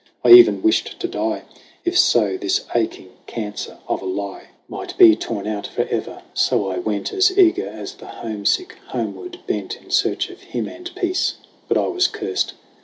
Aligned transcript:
I 0.25 0.31
even 0.31 0.63
wished 0.63 0.99
to 0.99 1.07
die, 1.07 1.43
If 1.85 1.95
so 1.95 2.35
this 2.35 2.65
aching 2.73 3.11
cancer 3.27 3.77
of 3.87 4.01
a 4.01 4.05
lie 4.05 4.45
JAMIE 4.45 4.53
125 4.69 4.69
Might 4.71 4.97
be 4.97 5.15
torn 5.15 5.45
out 5.45 5.67
forever. 5.67 6.23
So 6.33 6.69
I 6.71 6.79
went, 6.79 7.13
As 7.13 7.37
eager 7.37 7.67
as 7.67 7.93
the 7.93 8.07
homesick 8.07 8.79
homeward 8.87 9.37
bent, 9.45 9.79
In 9.79 9.91
search 9.91 10.31
of 10.31 10.41
him 10.41 10.67
and 10.67 10.89
peace. 10.95 11.35
But 11.67 11.77
I 11.77 11.85
was 11.85 12.07
cursed. 12.07 12.53